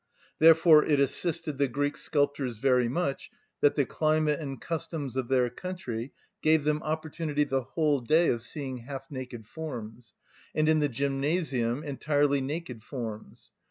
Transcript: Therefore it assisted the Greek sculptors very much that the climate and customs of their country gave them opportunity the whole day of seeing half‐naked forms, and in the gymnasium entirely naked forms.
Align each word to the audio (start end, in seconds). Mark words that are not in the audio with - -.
Therefore 0.39 0.83
it 0.83 0.99
assisted 0.99 1.59
the 1.59 1.67
Greek 1.67 1.95
sculptors 1.95 2.57
very 2.57 2.89
much 2.89 3.29
that 3.59 3.75
the 3.75 3.85
climate 3.85 4.39
and 4.39 4.59
customs 4.59 5.15
of 5.15 5.27
their 5.27 5.47
country 5.51 6.11
gave 6.41 6.63
them 6.63 6.81
opportunity 6.81 7.43
the 7.43 7.61
whole 7.61 7.99
day 7.99 8.29
of 8.29 8.41
seeing 8.41 8.87
half‐naked 8.87 9.45
forms, 9.45 10.15
and 10.55 10.67
in 10.67 10.79
the 10.79 10.89
gymnasium 10.89 11.83
entirely 11.83 12.41
naked 12.41 12.81
forms. 12.81 13.53